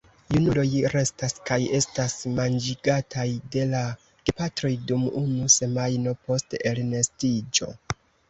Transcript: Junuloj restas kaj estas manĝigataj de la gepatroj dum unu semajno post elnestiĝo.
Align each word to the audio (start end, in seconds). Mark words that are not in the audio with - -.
Junuloj 0.35 0.69
restas 0.93 1.33
kaj 1.49 1.57
estas 1.79 2.15
manĝigataj 2.39 3.25
de 3.55 3.67
la 3.73 3.83
gepatroj 4.29 4.73
dum 4.91 5.05
unu 5.21 5.53
semajno 5.59 6.17
post 6.31 6.57
elnestiĝo. 6.73 7.69